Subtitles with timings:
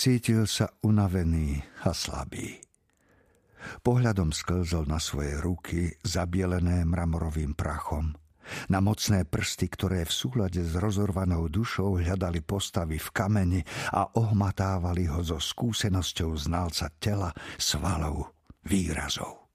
[0.00, 2.56] Cítil sa unavený a slabý.
[3.84, 8.16] Pohľadom sklzol na svoje ruky, zabielené mramorovým prachom,
[8.72, 13.60] na mocné prsty, ktoré v súhľade s rozorvanou dušou hľadali postavy v kameni
[13.92, 18.32] a ohmatávali ho so skúsenosťou znalca tela, svalov,
[18.64, 19.52] výrazov.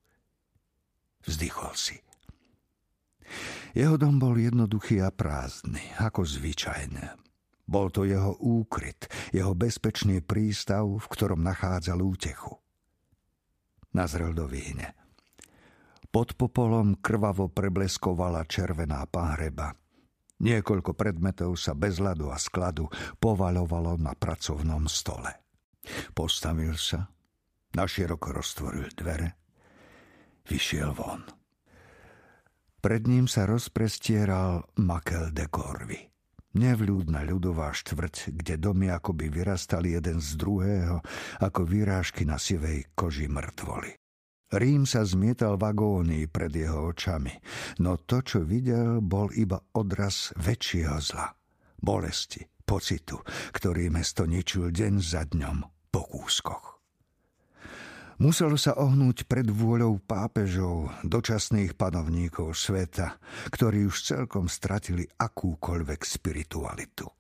[1.26, 1.98] Vzdychol si.
[3.74, 7.25] Jeho dom bol jednoduchý a prázdny, ako zvyčajne.
[7.66, 12.54] Bol to jeho úkryt, jeho bezpečný prístav, v ktorom nachádzal útechu.
[13.98, 14.94] Nazrel do víne.
[16.14, 19.76] Pod popolom krvavo prebleskovala červená páhreba.
[20.36, 25.32] Niekoľko predmetov sa bez ľadu a skladu povaľovalo na pracovnom stole.
[26.12, 27.08] Postavil sa,
[27.76, 29.30] naširoko roztvoril dvere,
[30.48, 31.24] vyšiel von.
[32.84, 36.15] Pred ním sa rozprestieral Makel de Corvy.
[36.56, 41.04] Nevľúdna ľudová štvrť, kde domy akoby vyrastali jeden z druhého,
[41.44, 44.00] ako výrážky na sivej koži mŕtvoli.
[44.56, 47.36] Rím sa zmietal vagóny pred jeho očami,
[47.84, 51.36] no to, čo videl, bol iba odraz väčšieho zla.
[51.76, 53.20] Bolesti, pocitu,
[53.52, 56.75] ktorý mesto ničil deň za dňom po kúskoch.
[58.16, 63.20] Muselo sa ohnúť pred vôľou pápežov, dočasných panovníkov sveta,
[63.52, 67.12] ktorí už celkom stratili akúkoľvek spiritualitu.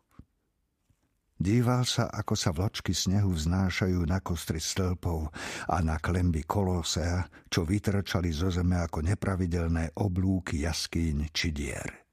[1.35, 5.35] Díval sa, ako sa vločky snehu vznášajú na kostry stĺpov
[5.67, 12.07] a na klemby kolosea, čo vytrčali zo zeme ako nepravidelné oblúky jaskýň či dier.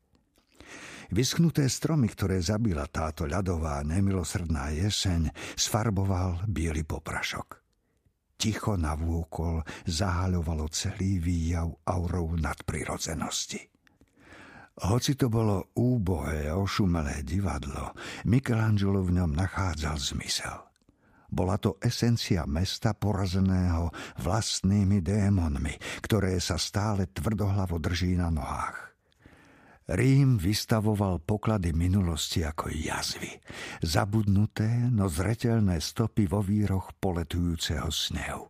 [1.14, 7.61] Vyschnuté stromy, ktoré zabila táto ľadová nemilosrdná jeseň, sfarboval biely poprašok
[8.42, 13.70] ticho navúkol zahaľovalo celý výjav aurov nadprirodzenosti.
[14.82, 17.94] Hoci to bolo úbohé, ošumelé divadlo,
[18.26, 20.58] Michelangelo v ňom nachádzal zmysel.
[21.30, 28.91] Bola to esencia mesta porazeného vlastnými démonmi, ktoré sa stále tvrdohlavo drží na nohách.
[29.92, 33.28] Rím vystavoval poklady minulosti ako jazvy,
[33.84, 38.48] zabudnuté, no zretelné stopy vo víroch poletujúceho snehu.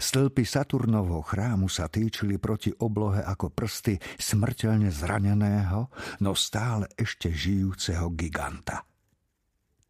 [0.00, 5.92] Stĺpy Saturnovho chrámu sa týčili proti oblohe ako prsty smrteľne zraneného,
[6.24, 8.88] no stále ešte žijúceho giganta.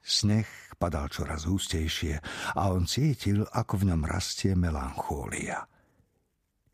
[0.02, 2.18] Sneh padal čoraz hustejšie
[2.58, 5.70] a on cítil, ako v ňom rastie melanchólia.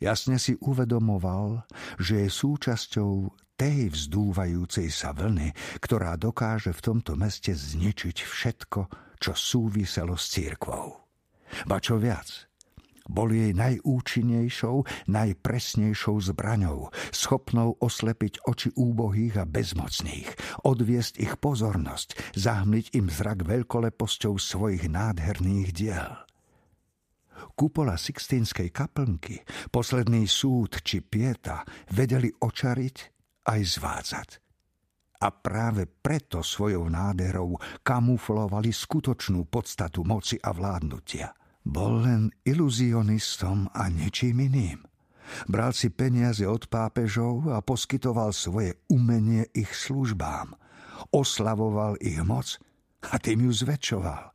[0.01, 1.69] Jasne si uvedomoval,
[2.01, 8.81] že je súčasťou tej vzdúvajúcej sa vlny, ktorá dokáže v tomto meste zničiť všetko,
[9.19, 11.01] čo súviselo s církvou.
[11.71, 12.51] Ba čo viac,
[13.05, 20.29] bol jej najúčinnejšou, najpresnejšou zbraňou, schopnou oslepiť oči úbohých a bezmocných,
[20.65, 26.11] odviesť ich pozornosť, zahmliť im zrak veľkoleposťou svojich nádherných diel.
[27.55, 29.39] Kupola Sixtínskej kaplnky,
[29.71, 33.14] posledný súd či pieta vedeli očariť
[33.45, 34.29] aj zvádzať.
[35.25, 41.33] A práve preto svojou nádherou kamuflovali skutočnú podstatu moci a vládnutia.
[41.65, 44.85] Bol len iluzionistom a ničím iným.
[45.49, 50.53] Bral si peniaze od pápežov a poskytoval svoje umenie ich službám.
[51.09, 52.61] Oslavoval ich moc
[53.09, 54.34] a tým ju zväčšoval.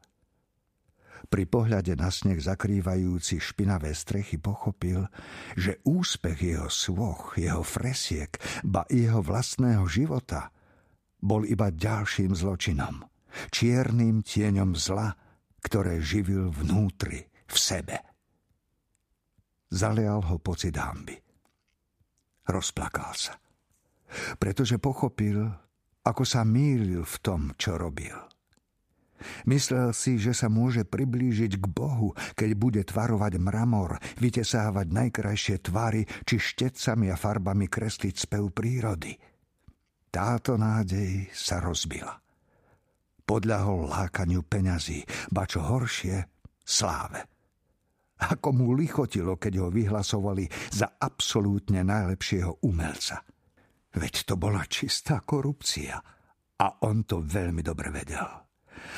[1.30, 5.06] Pri pohľade na sneh zakrývajúci špinavé strechy pochopil,
[5.54, 8.34] že úspech jeho svoch, jeho fresiek,
[8.66, 10.50] ba jeho vlastného života
[11.22, 13.06] bol iba ďalším zločinom,
[13.54, 15.14] čiernym tieňom zla,
[15.62, 17.98] ktoré živil vnútri, v sebe.
[19.70, 21.14] Zalial ho pocit hamby.
[22.50, 23.38] Rozplakal sa,
[24.42, 25.46] pretože pochopil,
[26.02, 28.18] ako sa mýlil v tom, čo robil–
[29.47, 36.03] Myslel si, že sa môže priblížiť k Bohu, keď bude tvarovať mramor, vytesávať najkrajšie tvary
[36.25, 39.13] či štecami a farbami kresliť spev prírody.
[40.09, 42.18] Táto nádej sa rozbila.
[43.30, 46.25] Podľahol lákaniu peňazí, ba čo horšie,
[46.65, 47.30] sláve.
[48.19, 53.22] Ako mu lichotilo, keď ho vyhlasovali za absolútne najlepšieho umelca.
[53.95, 56.01] Veď to bola čistá korupcia
[56.60, 58.49] a on to veľmi dobre vedel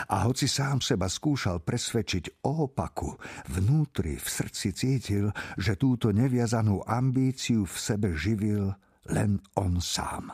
[0.09, 3.17] a hoci sám seba skúšal presvedčiť o opaku,
[3.51, 8.73] vnútri v srdci cítil, že túto neviazanú ambíciu v sebe živil
[9.09, 10.33] len on sám.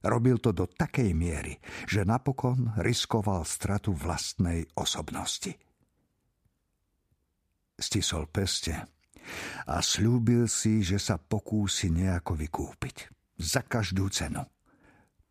[0.00, 5.52] Robil to do takej miery, že napokon riskoval stratu vlastnej osobnosti.
[7.76, 8.76] Stisol peste
[9.68, 12.96] a slúbil si, že sa pokúsi nejako vykúpiť.
[13.40, 14.44] Za každú cenu.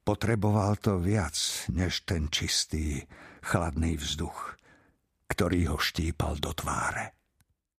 [0.09, 1.37] Potreboval to viac,
[1.69, 3.05] než ten čistý,
[3.45, 4.57] chladný vzduch.
[5.29, 7.18] ktorý ho štípal do tváre.